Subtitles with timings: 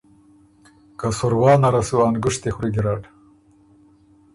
[0.99, 3.01] که سُروا نره سو ا نګُشتی خوری ګیرډ